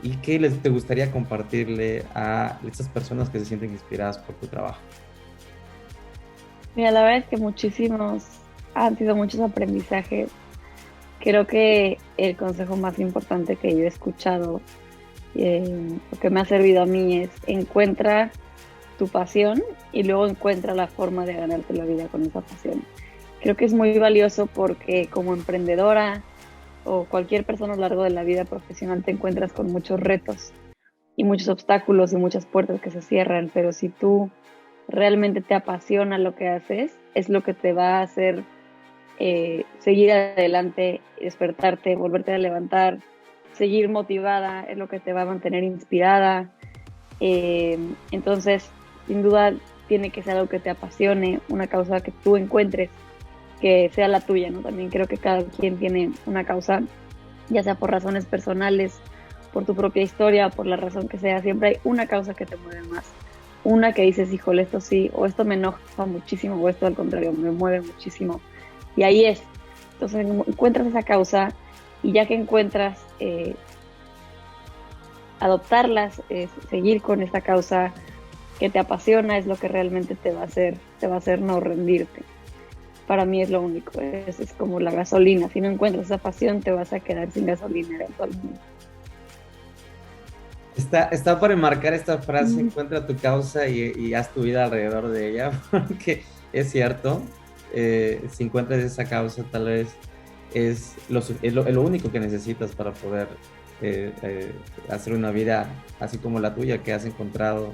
¿Y 0.03 0.17
qué 0.17 0.39
les, 0.39 0.63
te 0.63 0.69
gustaría 0.69 1.11
compartirle 1.11 2.05
a 2.15 2.59
estas 2.67 2.89
personas 2.89 3.29
que 3.29 3.41
se 3.41 3.47
sienten 3.47 3.73
inspiradas 3.73 4.19
por 4.19 4.37
tu 4.37 4.47
trabajo? 4.47 4.79
Mira, 6.77 6.91
la 6.93 7.03
verdad 7.03 7.19
es 7.19 7.25
que 7.27 7.37
muchísimos, 7.39 8.25
han 8.75 8.97
sido 8.97 9.17
muchos 9.17 9.41
aprendizajes. 9.41 10.31
Creo 11.21 11.47
que 11.47 11.99
el 12.19 12.37
consejo 12.37 12.77
más 12.77 12.99
importante 12.99 13.57
que 13.57 13.75
yo 13.75 13.85
he 13.85 13.87
escuchado, 13.87 14.61
eh, 15.35 15.99
que 16.21 16.31
me 16.31 16.41
ha 16.41 16.45
servido 16.45 16.83
a 16.83 16.87
mí 16.87 17.23
es 17.23 17.31
encuentra 17.47 18.31
tu 18.99 19.09
pasión 19.09 19.63
y 19.93 20.03
luego 20.03 20.27
encuentra 20.27 20.75
la 20.75 20.87
forma 20.87 21.27
de 21.27 21.35
ganarte 21.35 21.75
la 21.75 21.85
vida 21.85 22.07
con 22.09 22.23
esa 22.23 22.41
pasión. 22.41 22.83
Creo 23.41 23.57
que 23.57 23.65
es 23.65 23.75
muy 23.75 23.99
valioso 23.99 24.47
porque 24.47 25.09
como 25.09 25.35
emprendedora 25.35 26.23
o 26.85 27.05
cualquier 27.05 27.45
persona 27.45 27.75
a 27.75 27.77
lo 27.77 27.83
largo 27.83 28.03
de 28.03 28.11
la 28.11 28.25
vida 28.25 28.45
profesional 28.45 29.03
te 29.05 29.11
encuentras 29.11 29.53
con 29.53 29.71
muchos 29.71 30.01
retos 30.01 30.53
y 31.17 31.25
muchos 31.25 31.49
obstáculos 31.49 32.13
y 32.13 32.17
muchas 32.17 32.47
puertas 32.47 32.81
que 32.81 32.91
se 32.91 33.03
cierran, 33.03 33.51
pero 33.53 33.73
si 33.73 33.89
tú 33.89 34.31
realmente 34.89 35.41
te 35.41 35.55
apasiona 35.55 36.19
lo 36.19 36.35
que 36.35 36.49
haces, 36.49 36.97
es 37.15 37.29
lo 37.29 37.43
que 37.43 37.55
te 37.55 37.73
va 37.73 37.99
a 37.99 38.03
hacer 38.03 38.45
eh, 39.19 39.65
seguir 39.79 40.13
adelante, 40.13 41.01
despertarte, 41.21 41.97
volverte 41.97 42.33
a 42.33 42.39
levantar, 42.39 42.99
seguir 43.53 43.89
motivada, 43.89 44.65
es 44.65 44.77
lo 44.77 44.89
que 44.89 45.01
te 45.01 45.13
va 45.13 45.23
a 45.23 45.27
mantener 45.27 45.65
inspirada. 45.65 46.51
Eh, 47.21 47.79
entonces, 48.11 48.71
sin 49.07 49.23
duda 49.23 49.55
tiene 49.89 50.11
que 50.11 50.23
ser 50.23 50.37
algo 50.37 50.49
que 50.49 50.61
te 50.61 50.71
apasione, 50.71 51.41
una 51.49 51.67
causa 51.67 52.01
que 52.01 52.11
tú 52.11 52.37
encuentres 52.37 52.91
que 53.61 53.91
sea 53.95 54.09
la 54.09 54.21
tuya, 54.21 54.51
¿no? 54.51 54.61
También 54.61 54.91
creo 54.91 55.07
que 55.07 55.17
cada 55.17 55.45
quien 55.45 55.79
tiene 55.79 56.11
una 56.27 56.45
causa, 56.45 56.83
ya 57.49 57.63
sea 57.63 57.77
por 57.77 57.91
razones 57.91 58.27
personales, 58.27 58.99
por 59.53 59.65
tu 59.65 59.75
propia 59.75 60.03
historia, 60.03 60.51
por 60.51 60.67
la 60.67 60.77
razón 60.77 61.09
que 61.09 61.19
sea, 61.19 61.41
siempre 61.41 61.69
hay 61.69 61.77
una 61.85 62.07
causa 62.07 62.35
que 62.35 62.45
te 62.45 62.57
mueve 62.57 62.83
más. 62.89 63.05
Una 63.65 63.93
que 63.93 64.03
dices, 64.03 64.33
híjole, 64.33 64.63
esto 64.63 64.81
sí, 64.81 65.11
o 65.15 65.27
esto 65.27 65.45
me 65.45 65.55
enoja 65.55 66.07
muchísimo, 66.07 66.57
o 66.57 66.69
esto 66.69 66.87
al 66.87 66.95
contrario, 66.95 67.33
me 67.33 67.51
mueve 67.51 67.81
muchísimo. 67.81 68.41
Y 68.97 69.03
ahí 69.03 69.25
es. 69.25 69.43
Entonces 69.95 70.27
encuentras 70.47 70.87
esa 70.87 71.03
causa 71.03 71.55
y 72.03 72.13
ya 72.13 72.27
que 72.27 72.35
encuentras 72.35 73.03
eh, 73.19 73.57
adoptarlas, 75.41 76.23
seguir 76.69 77.01
con 77.01 77.23
esa 77.23 77.41
causa, 77.41 77.93
que 78.59 78.71
te 78.71 78.79
apasiona 78.79 79.39
es 79.39 79.47
lo 79.47 79.57
que 79.57 79.69
realmente 79.69 80.15
te 80.15 80.33
va 80.33 80.43
a 80.43 80.45
hacer, 80.45 80.77
te 81.01 81.07
va 81.07 81.17
a 81.17 81.19
hacer 81.19 81.41
no 81.41 81.61
rendirte. 81.61 82.23
Para 83.07 83.25
mí 83.25 83.43
es 83.43 83.51
lo 83.51 83.61
único, 83.61 84.01
es, 84.01 84.41
es 84.41 84.53
como 84.53 84.81
la 84.81 84.91
gasolina. 84.91 85.49
Si 85.49 85.61
no 85.61 85.69
encuentras 85.69 86.07
esa 86.07 86.19
pasión, 86.19 86.61
te 86.61 86.73
vas 86.73 86.93
a 86.93 87.01
quedar 87.01 87.31
sin 87.31 87.47
gasolina 87.47 87.97
eventualmente. 87.97 88.59
Está, 90.77 91.05
está 91.05 91.41
por 91.41 91.53
enmarcar 91.53 91.95
esta 91.95 92.19
frase, 92.19 92.61
encuentra 92.61 93.07
tu 93.07 93.17
causa 93.17 93.67
y, 93.67 94.13
haz 94.13 94.31
tu 94.35 94.43
vida 94.43 94.65
alrededor 94.65 95.09
de 95.09 95.31
ella, 95.31 95.51
porque 95.71 96.23
es 96.53 96.71
cierto, 96.71 97.23
eh, 97.73 98.23
si 98.31 98.45
encuentras 98.45 98.81
esa 98.81 99.05
causa 99.07 99.43
tal 99.51 99.65
vez 99.67 99.89
es 100.53 100.95
lo, 101.09 101.21
es 101.21 101.53
lo, 101.53 101.83
único 101.83 102.11
que 102.11 102.21
necesitas 102.21 102.73
para 102.73 102.93
poder 102.93 103.29
eh, 103.83 104.13
eh, 104.23 104.53
hacer 104.89 105.13
una 105.13 105.31
vida 105.31 105.67
así 105.99 106.19
como 106.19 106.41
la 106.41 106.55
tuya 106.55 106.83
que 106.83 106.93
has 106.93 107.05
encontrado 107.05 107.73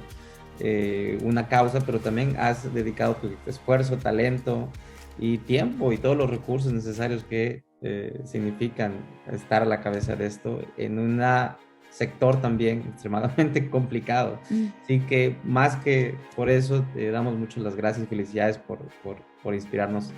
eh, 0.59 1.17
una 1.23 1.47
causa, 1.47 1.79
pero 1.81 1.99
también 1.99 2.35
has 2.37 2.73
dedicado 2.73 3.15
tu 3.15 3.31
esfuerzo, 3.47 3.97
talento 3.97 4.69
y 5.17 5.39
tiempo 5.39 5.91
y 5.91 5.97
todos 5.97 6.15
los 6.15 6.29
recursos 6.29 6.71
necesarios 6.71 7.23
que 7.23 7.63
eh, 7.81 8.21
significan 8.23 8.93
estar 9.31 9.63
a 9.63 9.65
la 9.65 9.81
cabeza 9.81 10.15
de 10.15 10.27
esto 10.27 10.61
en 10.77 10.99
un 10.99 11.21
sector 11.89 12.39
también 12.41 12.83
extremadamente 12.89 13.69
complicado. 13.71 14.39
Mm. 14.49 14.67
Así 14.83 14.99
que 15.01 15.35
más 15.43 15.75
que 15.77 16.15
por 16.35 16.49
eso 16.49 16.85
te 16.93 17.11
damos 17.11 17.35
muchas 17.35 17.63
las 17.63 17.75
gracias 17.75 18.05
y 18.05 18.07
felicidades 18.07 18.57
por, 18.57 18.79
por, 19.03 19.17
por 19.41 19.53
inspirarnos 19.53 20.13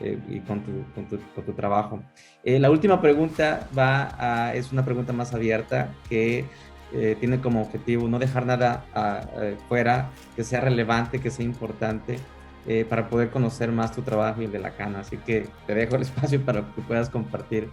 eh, 0.00 0.18
y 0.28 0.40
con 0.40 0.62
tu, 0.62 0.70
con, 0.94 1.06
tu, 1.08 1.18
con 1.34 1.44
tu, 1.44 1.52
trabajo. 1.52 2.02
la 2.42 2.70
última 2.70 3.02
pregunta 3.02 3.68
va 3.76 4.14
a, 4.18 4.54
es 4.54 4.72
una 4.72 4.84
pregunta 4.84 5.12
más 5.12 5.34
abierta 5.34 5.92
que 6.08 6.46
eh, 6.92 7.16
tiene 7.20 7.40
como 7.40 7.62
objetivo 7.62 8.08
no 8.08 8.18
dejar 8.18 8.46
nada 8.46 8.84
ah, 8.94 9.20
eh, 9.40 9.56
fuera, 9.68 10.10
que 10.34 10.42
sea 10.42 10.60
relevante, 10.60 11.20
que 11.20 11.30
sea 11.30 11.44
importante, 11.44 12.18
eh, 12.66 12.84
para 12.88 13.08
poder 13.08 13.30
conocer 13.30 13.70
más 13.70 13.92
tu 13.92 14.02
trabajo 14.02 14.42
y 14.42 14.46
el 14.46 14.52
de 14.52 14.58
la 14.58 14.72
cana. 14.72 15.00
Así 15.00 15.16
que 15.16 15.46
te 15.66 15.74
dejo 15.74 15.96
el 15.96 16.02
espacio 16.02 16.44
para 16.44 16.62
que 16.74 16.82
puedas 16.82 17.08
compartir 17.08 17.68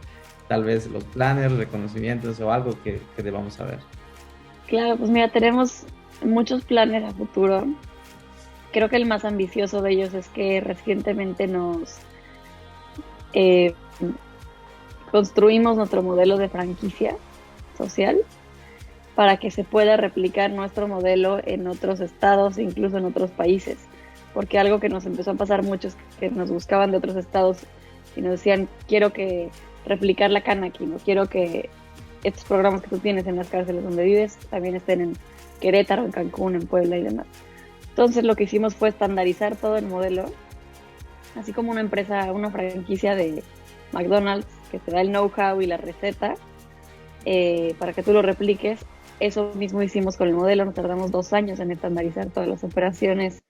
tal 0.47 0.63
vez 0.63 0.88
los 0.88 1.03
planes, 1.03 1.51
reconocimientos 1.51 2.39
o 2.39 2.51
algo 2.51 2.71
que, 2.83 3.01
que 3.15 3.24
debamos 3.24 3.55
saber. 3.55 3.79
Claro, 4.67 4.97
pues 4.97 5.09
mira, 5.09 5.29
tenemos 5.29 5.83
muchos 6.24 6.63
planes 6.63 7.03
a 7.03 7.12
futuro. 7.12 7.65
Creo 8.71 8.89
que 8.89 8.97
el 8.97 9.07
más 9.07 9.25
ambicioso 9.25 9.81
de 9.81 9.91
ellos 9.91 10.13
es 10.13 10.27
que 10.29 10.62
recientemente 10.62 11.47
nos 11.47 11.97
construimos 15.12 15.77
nuestro 15.77 16.01
modelo 16.01 16.38
de 16.38 16.50
franquicia 16.50 17.15
social 17.77 18.17
para 19.17 19.38
que 19.38 19.50
se 19.50 19.63
pueda 19.63 19.97
replicar 19.97 20.51
nuestro 20.51 20.88
modelo 20.88 21.39
en 21.43 21.65
otros 21.65 22.01
estados, 22.01 22.59
incluso 22.59 23.00
en 23.00 23.05
otros 23.05 23.31
países. 23.31 23.79
Porque 24.31 24.59
algo 24.59 24.79
que 24.79 24.89
nos 24.89 25.07
empezó 25.07 25.31
a 25.31 25.33
pasar 25.33 25.63
muchos 25.63 25.97
que 26.19 26.29
nos 26.29 26.51
buscaban 26.51 26.91
de 26.91 26.97
otros 26.97 27.15
estados 27.15 27.57
y 28.15 28.21
nos 28.21 28.33
decían, 28.33 28.69
quiero 28.88 29.13
que 29.13 29.50
replicar 29.88 30.29
la 30.29 30.41
cana 30.41 30.67
aquí, 30.67 30.86
no 30.86 30.97
quiero 30.97 31.25
que 31.25 31.71
estos 32.24 32.43
programas 32.43 32.83
que 32.83 32.89
tú 32.89 33.00
tienes 33.00 33.25
en 33.25 33.38
las 33.38 33.50
cárceles 33.50 33.83
donde 33.83 34.03
vives 34.03 34.38
también 34.51 34.75
estén 34.75 35.01
en 35.01 35.13
Querétaro, 35.62 36.05
en 36.05 36.12
Cancún, 36.12 36.53
en 36.53 36.67
Puebla 36.67 36.97
y 36.97 37.01
demás. 37.01 37.25
Entonces 37.89 38.24
lo 38.24 38.36
que 38.36 38.43
hicimos 38.43 38.75
fue 38.75 38.89
estandarizar 38.89 39.55
todo 39.55 39.77
el 39.77 39.88
modelo, 39.88 40.25
así 41.36 41.53
como 41.53 41.71
una 41.71 41.81
empresa, 41.81 42.31
una 42.33 42.51
franquicia 42.51 43.15
de 43.15 43.41
McDonald's 43.93 44.45
que 44.69 44.77
te 44.77 44.91
da 44.91 45.01
el 45.01 45.09
know-how 45.09 45.59
y 45.59 45.65
la 45.65 45.77
receta 45.77 46.36
eh, 47.25 47.74
para 47.79 47.93
que 47.93 48.03
tú 48.03 48.13
lo 48.13 48.21
repliques. 48.21 48.86
Eso 49.19 49.51
mismo 49.55 49.81
hicimos 49.81 50.15
con 50.15 50.27
el 50.27 50.36
modelo, 50.36 50.65
nos 50.65 50.75
tardamos 50.75 51.12
dos 51.12 51.33
años 51.33 51.59
en 51.59 51.71
estandarizar 51.71 52.27
todas 52.27 52.47
las 52.47 52.63
operaciones. 52.63 53.41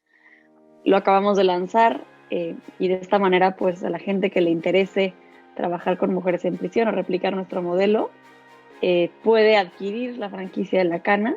Lo 0.86 0.96
acabamos 0.96 1.38
de 1.38 1.44
lanzar 1.44 2.06
eh, 2.30 2.56
y 2.80 2.88
de 2.88 2.96
esta 2.96 3.20
manera, 3.20 3.56
pues 3.56 3.84
a 3.84 3.90
la 3.90 4.00
gente 4.00 4.30
que 4.30 4.42
le 4.42 4.50
interese 4.50 5.14
trabajar 5.56 5.98
con 5.98 6.14
mujeres 6.14 6.46
en 6.46 6.58
prisión 6.58 6.88
o 6.88 6.92
replicar 6.92 7.36
nuestro 7.36 7.62
modelo, 7.62 8.12
eh, 8.82 9.10
puede 9.24 9.58
adquirir 9.58 10.18
la 10.18 10.30
franquicia 10.30 10.80
de 10.80 10.86
la 10.86 11.00
cana 11.00 11.36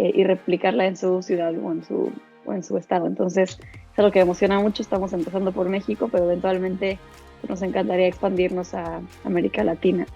y 0.00 0.22
replicarla 0.22 0.86
en 0.86 0.96
su 0.96 1.22
ciudad 1.22 1.52
o 1.60 1.72
en 1.72 1.82
su, 1.82 2.12
o 2.46 2.52
en 2.52 2.62
su 2.62 2.76
estado. 2.76 3.08
Entonces, 3.08 3.58
es 3.92 3.98
algo 3.98 4.12
que 4.12 4.20
emociona 4.20 4.60
mucho. 4.60 4.80
Estamos 4.80 5.12
empezando 5.12 5.50
por 5.50 5.68
México, 5.68 6.08
pero 6.10 6.24
eventualmente 6.24 7.00
nos 7.48 7.62
encantaría 7.62 8.06
expandirnos 8.06 8.74
a 8.74 9.00
América 9.24 9.64
Latina. 9.64 10.06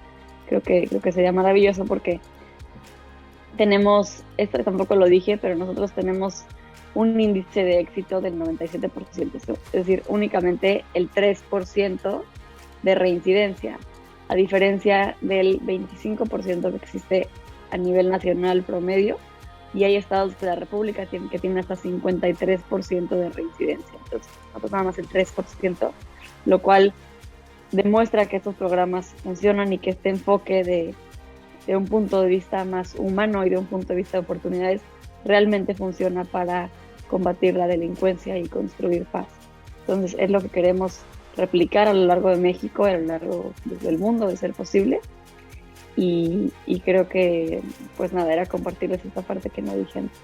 Creo 0.47 0.61
que, 0.61 0.87
creo 0.87 1.01
que 1.01 1.13
sería 1.13 1.33
maravilloso 1.33 1.85
porque 1.85 2.21
tenemos, 3.57 4.23
esto 4.37 4.63
tampoco 4.63 4.97
lo 4.97 5.07
dije, 5.07 5.39
pero 5.39 5.57
nosotros 5.57 5.93
tenemos 5.93 6.45
un 6.95 7.19
índice 7.21 7.65
de 7.65 7.81
éxito 7.81 8.21
del 8.21 8.39
97%, 8.39 9.31
es 9.35 9.73
decir, 9.73 10.03
únicamente 10.09 10.85
el 10.95 11.11
3% 11.11 12.23
de 12.83 12.95
reincidencia, 12.95 13.79
a 14.29 14.35
diferencia 14.35 15.17
del 15.21 15.61
25% 15.61 16.71
que 16.71 16.77
existe 16.77 17.29
a 17.71 17.77
nivel 17.77 18.11
nacional 18.11 18.63
promedio, 18.63 19.19
y 19.75 19.85
hay 19.85 19.97
estados 19.97 20.39
de 20.39 20.49
la 20.49 20.55
República 20.55 21.07
que 21.07 21.39
tienen 21.39 21.59
hasta 21.59 21.77
53% 21.77 23.09
de 23.09 23.31
reincidencia, 23.31 23.99
entonces 24.05 24.31
nosotros 24.49 24.73
nada 24.73 24.85
más 24.85 24.99
el 24.99 25.09
3%, 25.09 25.91
lo 26.45 26.59
cual 26.61 26.93
demuestra 27.71 28.27
que 28.27 28.37
estos 28.37 28.55
programas 28.55 29.15
funcionan 29.23 29.73
y 29.73 29.79
que 29.79 29.91
este 29.91 30.11
enfoque 30.11 30.63
de, 30.63 30.95
de, 31.67 31.77
un 31.77 31.87
punto 31.87 32.21
de 32.21 32.29
vista 32.29 32.65
más 32.65 32.95
humano 32.97 33.45
y 33.45 33.51
de 33.51 33.59
un 33.59 33.67
punto 33.67 33.89
de 33.89 33.97
vista 33.97 34.19
de 34.19 34.25
oportunidades 34.25 34.81
realmente 35.25 35.75
funciona 35.75 36.25
para 36.25 36.71
combatir 37.09 37.55
la 37.55 37.67
delincuencia 37.67 38.39
y 38.39 38.49
construir 38.49 39.05
paz. 39.05 39.27
Entonces 39.81 40.17
es 40.19 40.31
lo 40.31 40.41
que 40.41 40.49
queremos 40.49 41.01
replicar 41.37 41.89
a 41.89 41.93
lo 41.93 42.07
largo 42.07 42.31
de 42.31 42.37
México, 42.37 42.85
a 42.85 42.93
lo 42.93 43.07
largo 43.07 43.53
del 43.65 43.99
mundo, 43.99 44.29
de 44.29 44.37
ser 44.37 44.53
posible. 44.53 45.01
Y, 45.97 46.53
y 46.67 46.81
creo 46.81 47.09
que, 47.09 47.61
pues 47.97 48.13
nada, 48.13 48.33
era 48.33 48.47
compartirles 48.47 49.05
esta 49.05 49.21
parte 49.23 49.51
que 49.51 49.61
no 49.61 49.77
dije 49.77 49.99
antes. 49.99 50.19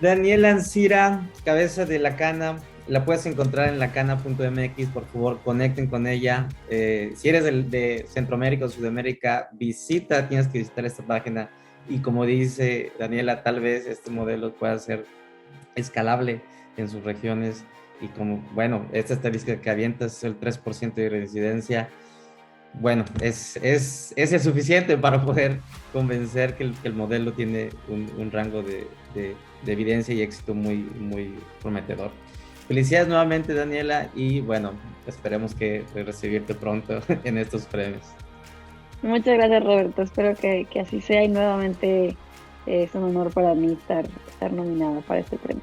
Daniela 0.00 0.50
Ancira, 0.50 1.30
cabeza 1.44 1.86
de 1.86 1.98
la 1.98 2.16
cana, 2.16 2.58
la 2.86 3.04
puedes 3.04 3.24
encontrar 3.26 3.68
en 3.68 3.78
lacana.mx, 3.78 4.88
por 4.88 5.06
favor, 5.06 5.40
conecten 5.42 5.86
con 5.86 6.06
ella. 6.06 6.48
Eh, 6.68 7.12
si 7.16 7.28
eres 7.28 7.44
de, 7.44 8.06
Centroamérica 8.08 8.66
o 8.66 8.68
Sudamérica, 8.68 9.48
visita, 9.52 10.28
tienes 10.28 10.48
que 10.48 10.58
visitar 10.58 10.84
esta 10.84 11.02
página. 11.02 11.50
Y 11.88 11.98
como 11.98 12.26
dice 12.26 12.92
Daniela, 12.98 13.42
tal 13.42 13.60
vez 13.60 13.86
este 13.86 14.10
modelo 14.10 14.54
pueda 14.54 14.78
ser 14.78 15.06
escalable 15.74 16.42
en 16.76 16.88
sus 16.88 17.02
regiones. 17.04 17.64
Y 18.00 18.08
como, 18.08 18.44
bueno, 18.52 18.86
esta 18.92 19.14
estadística 19.14 19.60
que 19.60 19.70
avientas 19.70 20.18
es 20.18 20.24
el 20.24 20.38
3% 20.38 20.94
de 20.94 21.08
residencia. 21.08 21.88
Bueno, 22.74 23.04
es, 23.20 23.56
es, 23.62 24.12
es 24.16 24.42
suficiente 24.42 24.98
para 24.98 25.24
poder 25.24 25.60
convencer 25.92 26.56
que 26.56 26.72
el, 26.82 26.92
modelo 26.92 27.32
tiene 27.32 27.70
un, 27.88 28.30
rango 28.32 28.62
de, 28.62 28.88
de, 29.14 29.36
de 29.64 29.72
evidencia 29.72 30.12
y 30.12 30.22
éxito 30.22 30.54
muy, 30.54 30.78
muy 30.78 31.34
prometedor. 31.62 32.10
Felicidades 32.68 33.08
nuevamente, 33.08 33.52
Daniela, 33.52 34.08
y 34.14 34.40
bueno, 34.40 34.72
esperemos 35.06 35.54
que 35.54 35.84
recibirte 35.94 36.54
pronto 36.54 37.00
en 37.24 37.38
estos 37.38 37.66
premios. 37.66 38.02
Muchas 39.02 39.34
gracias, 39.36 39.62
Roberto. 39.62 40.02
Espero 40.02 40.34
que, 40.34 40.66
que 40.70 40.80
así 40.80 41.00
sea 41.02 41.24
y 41.24 41.28
nuevamente 41.28 42.16
eh, 42.66 42.84
es 42.84 42.94
un 42.94 43.04
honor 43.04 43.30
para 43.32 43.54
mí 43.54 43.72
estar, 43.72 44.06
estar 44.28 44.50
nominada 44.50 45.00
para 45.02 45.20
este 45.20 45.36
premio. 45.36 45.62